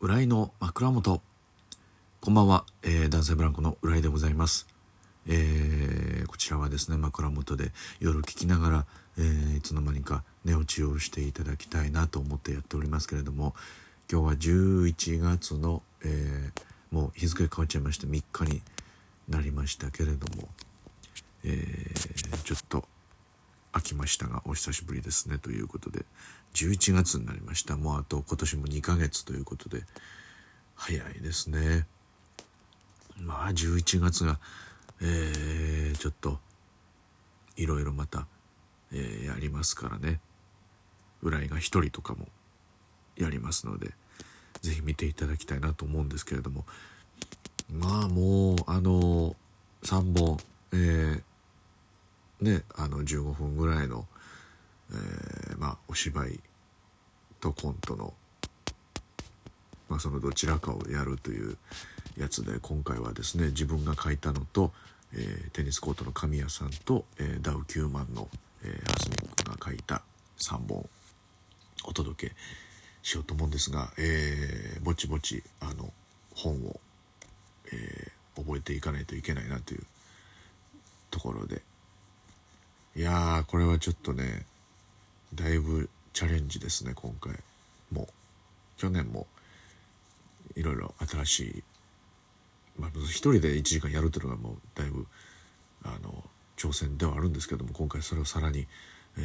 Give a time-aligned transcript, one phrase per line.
[0.00, 1.20] 浦井の枕元。
[2.20, 4.68] こんばんは、えー、男性ブランコの浦井でございます、
[5.26, 8.86] えー、こちらはですね枕元で夜聞きながら、
[9.18, 13.56] えー、いつの間にか寝落ちをしていただきたいなと思ってやっておりますけれども
[14.08, 16.50] 今日は11月の、え
[16.92, 18.62] もう日付変わっちゃいまして3日に
[19.28, 20.48] なりましたけれども、
[21.42, 21.92] え
[22.44, 22.84] ちょっと
[23.88, 26.04] きましたがお久しぶりですねということで
[26.54, 27.76] 11月になりました。
[27.76, 29.82] もうあと今年も2ヶ月ということで
[30.74, 31.86] 早いですね。
[33.20, 34.38] まあ11月が
[35.00, 36.40] えー、ちょっと
[37.56, 38.26] いろいろまた、
[38.92, 40.20] えー、やりますからね。
[41.22, 42.26] 浦井が一人とかも
[43.16, 43.90] やりますので
[44.62, 46.64] 是非見ていただきたいなと思うんですけれども。
[47.70, 49.36] まあもうあの
[49.82, 50.38] 3本
[50.72, 51.22] えー、
[52.40, 54.06] ねあの15分ぐらいの、
[54.92, 56.40] えー、まあお芝居
[57.40, 58.14] とコントの、
[59.88, 61.56] まあ、そのどちらかをやるという
[62.16, 64.72] やつで今回はですね自分が書いたのと、
[65.14, 68.28] えー、テニスコートの神谷さんと、えー、ダウ9万の、
[68.64, 70.02] えー、ハスミックが書いた
[70.38, 70.88] 3本
[71.84, 72.34] お届け
[73.02, 75.92] しようと思うんですが、えー、ぼちぼちあの
[76.34, 76.80] 本を、
[77.72, 79.82] え、覚えていかないといけないなという
[81.10, 81.62] ところで
[82.98, 84.44] いやーこれはちょっとね
[85.32, 87.32] だいぶチャレンジですね今回。
[87.92, 88.08] も
[88.76, 89.28] 去年も
[90.56, 91.62] いろいろ新しい
[92.76, 95.06] まあ、一人で1時間やるっていうのがもうだいぶ
[95.84, 96.24] あの
[96.56, 98.66] 挑戦ではあるんですけども今回それをさらに、
[99.16, 99.20] え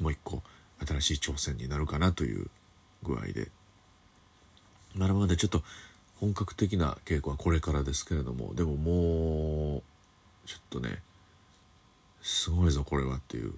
[0.00, 0.40] ー、もう一個
[0.86, 2.46] 新しい挑戦になるかなという
[3.02, 3.48] 具合で。
[4.94, 5.64] まだまだちょっと
[6.20, 9.82] 本格的な稽古はこれからですけれどもでももう
[10.46, 11.02] ちょっとね
[12.42, 13.52] すごいぞこれはっていう。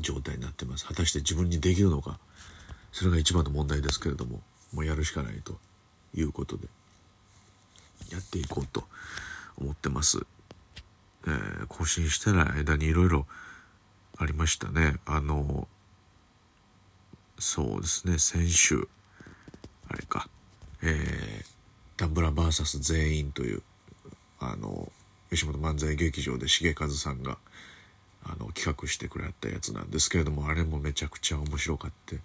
[0.00, 0.84] 状態になってます。
[0.86, 2.18] 果たして自分にできるのか。
[2.90, 4.42] それが一番の問題ですけれども。
[4.72, 5.56] もうやるしかないと
[6.16, 6.66] いうことで。
[8.10, 8.82] やっていこうと
[9.56, 10.18] 思ってます、
[11.26, 13.26] えー、更新してない間にいろいろ
[14.18, 14.96] ありましたね。
[15.06, 15.68] あの
[17.38, 18.18] そうですね。
[18.18, 18.88] 先週。
[19.88, 20.28] あれか。
[20.82, 21.46] えー、
[21.96, 23.62] ダンブラ VS 全員という
[24.40, 24.90] あの
[25.34, 27.38] 吉本漫才劇場で重和さんが
[28.24, 32.18] あの企画してくれたやつなんですけれどもあれもめちゃくちゃ面白かって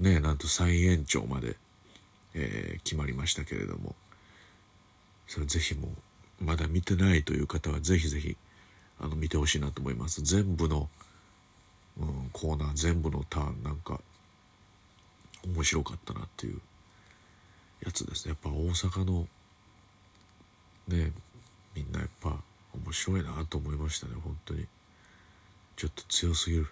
[0.00, 1.56] ねなんと再延長まで、
[2.34, 3.94] えー、決まりましたけれども
[5.28, 5.88] それぜひも
[6.40, 8.36] うまだ見てないという方はぜひぜひ
[9.00, 10.22] あの見てほしいなと思います。
[10.22, 10.88] 全部の、
[11.98, 14.00] うん、コーナー全部のターンなんか
[15.44, 16.60] 面白かったなっていう
[17.84, 18.26] やつです。
[18.26, 19.26] ねやっぱ大阪の
[20.88, 21.12] ね
[21.74, 22.36] みんなやっぱ
[22.74, 24.66] 面白いなと思いましたね本当に。
[25.76, 26.66] ちょっと強すぎる。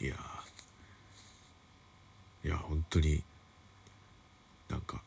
[0.00, 0.16] いや
[2.44, 3.22] いや本当に
[4.68, 5.00] なんか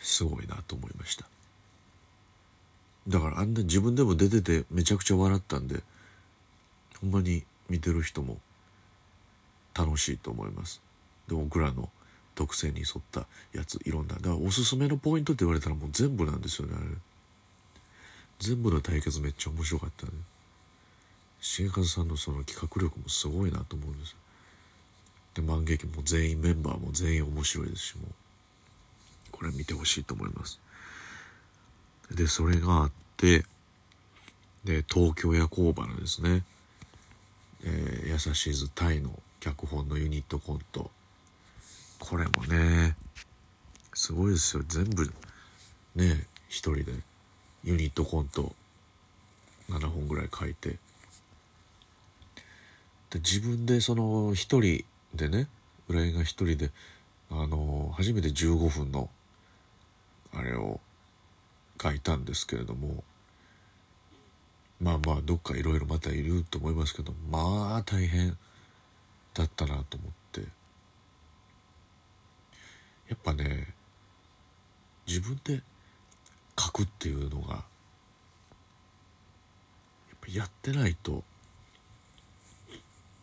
[0.00, 1.26] すごいなと思いました。
[3.08, 5.82] だからあんな自分でも出ててめちゃくちゃ笑ったんで
[7.00, 8.38] ほんまに見てる人も
[9.76, 10.80] 楽しいと思います。
[11.28, 11.90] で僕らの
[12.34, 14.14] 特性に沿ったやついろんな。
[14.14, 16.86] だからおすすめのポイントって言われたらもう全部なんですよねあれ。
[18.40, 20.12] 全部の対決めっちゃ面白かったね。
[21.40, 24.16] 重和さんのその企画力もすごいなと思うんです
[25.34, 28.14] で万劇も全員メンバーも全員面白いですしもう。
[29.30, 30.60] これ見てほしいと思います。
[32.10, 33.44] でそれがあって
[34.64, 36.44] で東京夜行場のですね
[37.64, 40.90] 「えー、優しいずタイ」の脚本のユニットコント。
[41.98, 42.96] これもね
[43.94, 44.64] すごいですよ。
[44.66, 45.12] 全部
[45.94, 46.92] ね一人で
[47.62, 48.54] ユニットコント
[49.70, 50.78] 7本ぐらい書いて。
[53.10, 54.84] で自分でその一人
[55.14, 55.46] でね
[55.88, 56.72] 浦井が一人で
[57.30, 59.08] あの初めて15分の
[60.34, 60.80] あれを
[61.80, 63.04] 書いたんですけれども
[64.80, 68.36] まあまあどっかいろいろまたいると思いますけどまあ大変
[69.32, 70.63] だったなと思って。
[73.08, 73.74] やっぱね
[75.06, 75.62] 自分で
[76.58, 77.62] 書くっていうのがやっ
[80.20, 81.22] ぱやってないとっ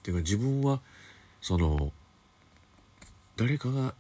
[0.04, 0.80] ていうか自分は
[1.42, 1.92] その
[3.38, 3.96] 誰かが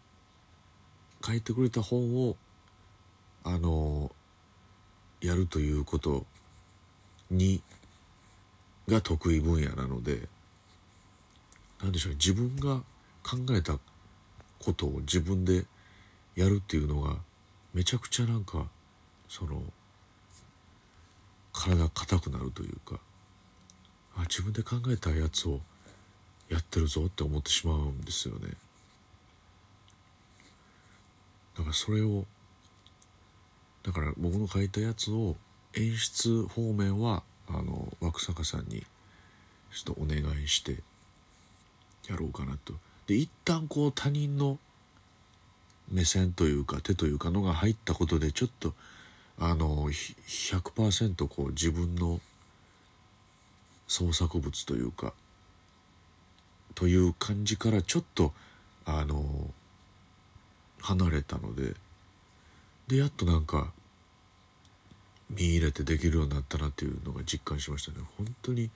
[1.25, 2.35] 書いてくれた本を
[3.43, 4.11] あの
[5.21, 6.25] やるということ
[7.29, 7.61] に
[8.87, 10.27] が得意分野なので
[11.81, 12.81] 何でしょうね自分が
[13.23, 13.79] 考えた
[14.59, 15.65] ことを自分で
[16.35, 17.17] やるっていうのが
[17.73, 18.67] めちゃくちゃなんか
[19.27, 19.61] その
[21.53, 22.99] 体硬くなるというか
[24.15, 25.59] あ自分で考えたやつを
[26.49, 28.49] やってるぞって思ってしまうんですよね
[31.57, 32.25] だからそれを
[33.83, 35.35] だから僕の書いたやつを
[35.75, 38.83] 演出方面はあの枠坂さんに
[39.71, 40.77] ちょっとお願いして
[42.09, 42.73] やろうかなと。
[43.07, 44.59] で一旦こう他人の
[45.91, 48.73] 目線というか手というかのが入ったことでちょっと
[49.37, 52.19] あの100%こう自分の
[53.87, 55.13] 創作物というか
[56.75, 58.33] という感じからちょっと
[58.85, 59.23] あの
[60.79, 61.73] 離れたので
[62.87, 63.71] でやっとなんか
[65.29, 67.97] 見入れてできるようになったなっていうのが実感しましたね。
[68.17, 68.69] 本当に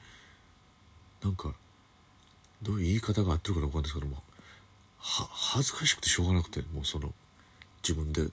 [1.21, 1.53] なんか
[2.61, 4.23] どういう言い方が合ってるか分かんないですけども
[5.07, 7.13] 恥ずかしくてしょうがなくてもうその
[7.83, 8.25] 自分で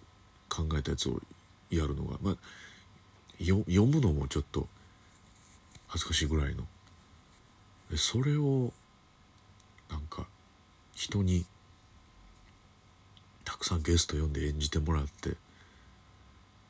[0.49, 1.21] 考えたやつを
[1.71, 2.19] やるのが。
[2.23, 2.37] まあ
[3.39, 4.69] 読むのもちょっと
[5.89, 6.65] 恥ずかしいぐらいの。
[7.97, 8.73] それを
[9.91, 10.27] なんか
[10.95, 11.45] 人に
[13.45, 15.37] たくさんゲスト呼んで演じてもらって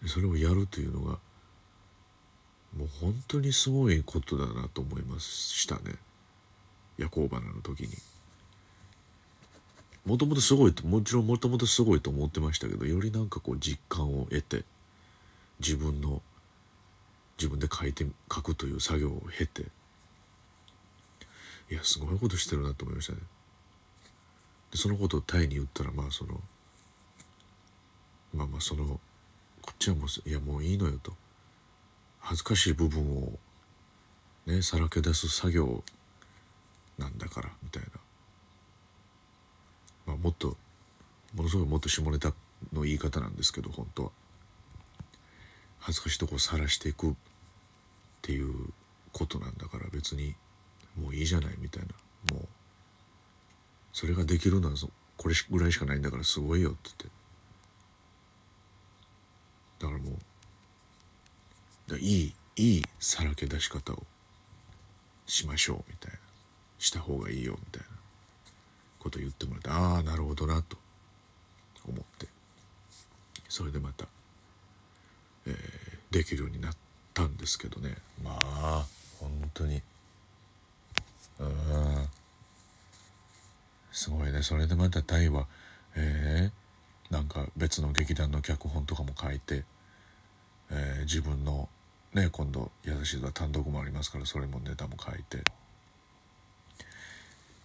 [0.06, 1.19] それをやるというのが
[2.76, 5.94] もう本当にすごいことだなと思いましたね。
[6.96, 8.12] 夜行花の時に。
[10.04, 14.64] もともとすごいもちろんもともとすごいと思ってましたけどよりなんかこう実感を得て
[15.60, 16.20] 自分の
[17.38, 19.62] 自分で書いて書くという作業を経て
[21.70, 23.19] いやすごいことしてるなと思いましたね。
[24.72, 26.40] でそのことをタイに言ったらまあその
[28.34, 29.00] まあまあその
[29.62, 31.12] こっちはもういやもういいのよと。
[32.25, 33.32] 恥ずかしい部分を
[34.46, 35.82] ねさらけ出す作業
[36.99, 37.88] なんだからみたいな、
[40.23, 40.57] もっと
[41.35, 42.33] ものすごいもっと下ネタ
[42.73, 44.11] の言い方なんですけど本当は。
[45.81, 47.15] 恥ずかしいとこを晒していくっ
[48.23, 48.73] ていう
[49.13, 50.37] ことなんだから別に
[50.97, 52.37] もういいじゃないみたいな。
[52.37, 52.49] もう
[53.93, 54.77] それができるのは
[55.17, 57.05] これぐらいしかないんだからすごいよって言って。
[59.81, 60.19] だからも
[61.91, 64.03] ういいいいさらけ出し方を
[65.27, 66.19] しましょうみたいな。
[66.79, 68.01] した方がいいよみたいな。
[69.02, 70.76] こと言ってもらってああなるほどなと
[71.88, 72.28] 思って
[73.49, 74.06] それでまた、
[75.46, 76.76] えー、できるようになっ
[77.12, 77.96] たんですけどね。
[78.22, 78.87] まあ
[79.20, 79.82] 本当に。
[81.38, 82.08] うん
[83.90, 84.43] すごいね。
[84.43, 85.46] それでまたタイは
[85.96, 89.64] えー、なんか別の劇団の脚本とかも書いて、
[90.70, 91.69] えー、自分の
[92.14, 95.44] ね今度「優しい」は単独もありますからそれもネタも書いて。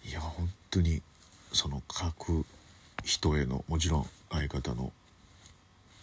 [0.03, 1.01] いや本当に
[1.57, 2.45] その書く
[3.03, 4.91] 人へのもちろん相方の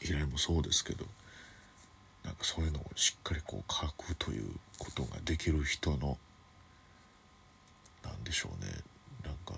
[0.02, 1.06] 依頼もそうですけど
[2.24, 4.44] なんかそういうのをしっかりこう書くという
[4.78, 6.18] ことができる人の
[8.02, 8.70] 何でしょうね。
[9.24, 9.54] なんか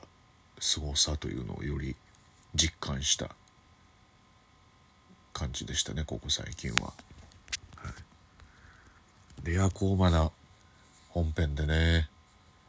[0.60, 1.96] 凄さというのをより
[2.54, 3.30] 実感した
[5.32, 6.92] 感じでしたねここ最近は。
[7.76, 7.90] は
[9.40, 10.30] い、で夜行まだ
[11.08, 12.08] 本編でね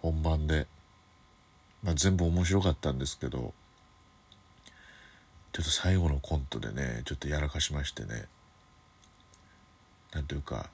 [0.01, 0.67] 本番で、
[1.83, 3.53] まあ、全部面白かったんですけど
[5.53, 8.25] ちょっと最後のコントでねちょっとやらかしましてね。
[10.13, 10.69] なんというか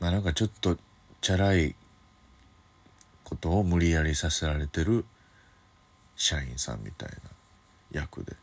[0.00, 0.76] まあなんかちょっと
[1.20, 1.74] チャラい
[3.24, 5.04] ことを無理やりさせられてる
[6.16, 8.36] 社員さんみたいな役で。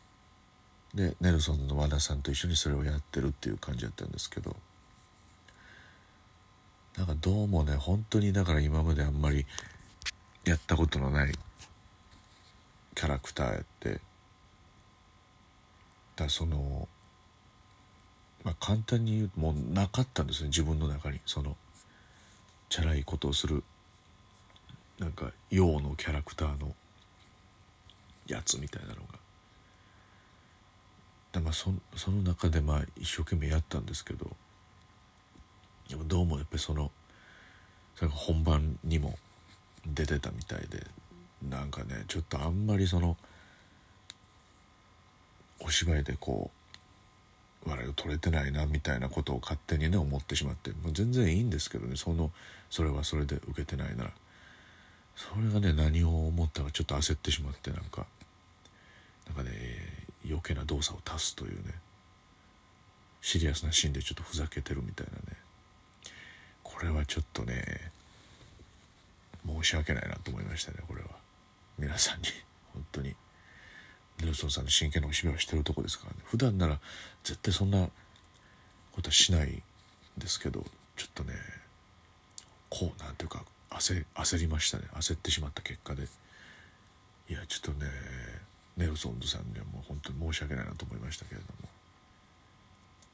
[0.94, 4.56] でネルソンの和田さんと一緒にそれをやってるっていう感じだったんですけど。
[6.96, 9.46] なんかどうもね本当にだから今まであんまり
[10.44, 11.32] やったことのない
[13.00, 13.98] キャラクターやって。
[16.16, 16.86] だその
[18.44, 20.48] まあ簡単に言うともうなかったんですね。
[20.48, 21.18] 自分の中に。
[21.24, 21.56] その
[22.68, 23.64] チャラいことをする。
[24.98, 26.74] なんか陽のキャラクターの
[28.26, 29.00] やつみたいなのが。
[31.32, 34.30] でまあそその中でまあ一生懸命やったんですけど。
[35.88, 36.90] でもどうもやっぱりその
[37.94, 39.18] それが本番にも
[39.86, 40.86] 出てたみたいで。
[41.48, 43.16] なんかねちょっとあんまりその
[45.60, 46.50] お芝居でこ
[47.66, 52.30] う笑いを取れてないなみたいなことを勝手にね思ってしまって、まあ、全然いいんですけどねその
[52.70, 54.10] それはそれで受けてないなら。
[55.16, 58.06] それがね何を思ったかちょっと焦ってしまってなんか
[59.26, 59.50] なんかね
[60.24, 61.74] 余計な動作を足すというね
[63.20, 65.36] シリアスなシーンでちょっとふざけてるみたいなね。
[66.62, 67.90] これはちょっとね
[69.46, 71.08] 申し訳ないなと思いましたねこれは。
[71.80, 72.26] 皆さんに
[72.74, 73.14] 本当に
[74.20, 76.18] ネルソンさんの真剣なお芝居をしてるとこですからね。
[76.24, 76.78] 普段なら
[77.24, 77.88] 絶対そんな
[78.92, 79.62] ことはしないん
[80.18, 80.62] ですけど
[80.96, 81.32] ちょっとね
[82.68, 84.84] こうなんていうか焦焦りましたね。
[84.92, 86.06] 焦ってしまった結果で。
[87.30, 87.88] いやちょっとね
[88.76, 91.68] ネルソンズさんにはもう本当に申し訳ないなと思いましたけれども。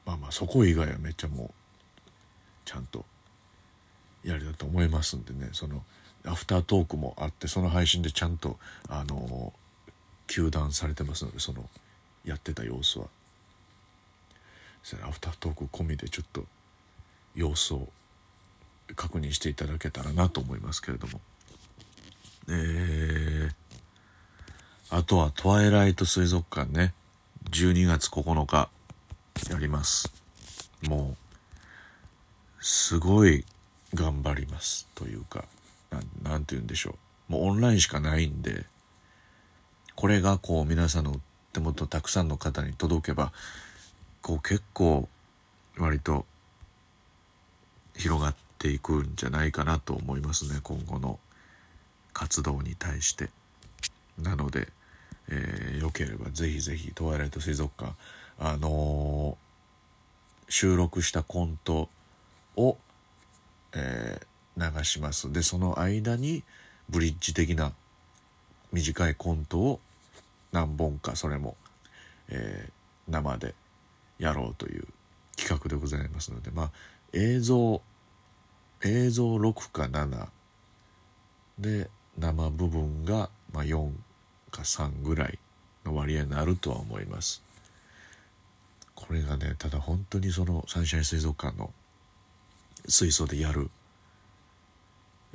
[0.05, 1.49] まあまあそこ以外はめっちゃもう
[2.65, 3.05] ちゃんと
[4.27, 5.49] やりだと思いますんでね。
[5.53, 5.83] その
[6.25, 9.53] アフタートークもあってその配信でちゃんとあの
[10.27, 11.69] 糾弾されてますのでその
[12.25, 13.07] やってた様子は。
[15.03, 16.45] アフタートーク込みでちょっと
[17.35, 17.89] 様子を
[18.95, 21.19] 確認していただけたらなと思いますけれども。
[22.49, 23.51] えー、
[24.89, 26.93] あとはトワイライト水族館ね。
[27.51, 28.69] 12月9日
[29.49, 30.11] やります。
[30.87, 31.15] も
[32.59, 33.45] うすごい
[33.93, 35.45] 頑張りますというか
[36.23, 36.95] 何て言うんでしょ
[37.29, 37.31] う。
[37.31, 38.65] もうオンラインしかないんで
[39.95, 41.19] これがこう皆さんの
[41.53, 43.33] 手元たくさんの方に届けば
[44.21, 45.09] こう結構
[45.77, 46.25] 割と
[47.95, 51.19] 広がっていくんじゃないかなと思いますね今後の
[52.13, 53.29] 活動に対して。
[54.17, 54.67] なので、
[55.29, 57.93] えー、よければぜひぜひトワイライト水族館
[58.39, 61.89] あのー、収録したコント
[62.55, 62.77] を、
[63.77, 65.31] えー、流します。
[65.31, 66.43] でその間に
[66.89, 67.73] ブリッジ的な
[68.71, 69.79] 短いコントを
[70.51, 71.55] 何本かそれも、
[72.29, 73.53] えー、生で
[74.17, 74.87] やろうという
[75.35, 76.71] 企画でございますのでまあ
[77.13, 77.81] 映像
[78.83, 80.27] 映像6か7
[81.59, 83.91] で生部分が、まあ、4
[84.51, 85.37] か3ぐらい
[85.85, 87.43] の割合になるとは思います。
[88.95, 91.71] これがねただ本当にそのサンシャイン水族館の
[92.87, 93.69] 水槽でやる、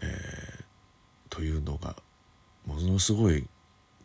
[0.00, 0.64] えー、
[1.28, 1.96] というのが
[2.66, 3.46] ものすごい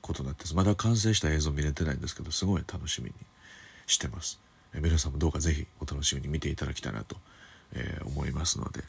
[0.02, 0.56] ことになってます。
[0.56, 3.14] まだ完成した映像見れてないんですけどすごい楽しみに
[3.86, 4.40] してます、
[4.74, 7.18] えー、皆さんもどうかぜひお楽しみに見ていただきたいなと、
[7.74, 8.84] えー、思いますので。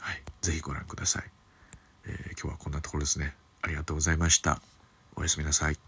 [0.00, 1.24] はい、ご覧ください、
[2.06, 3.34] え、今日はこんなところですね。
[3.62, 4.62] ありがとうございました。
[5.16, 5.87] おやすみなさい。